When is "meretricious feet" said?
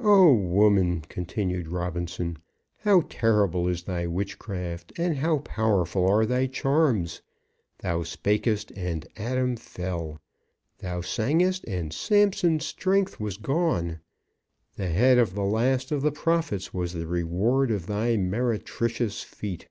18.16-19.68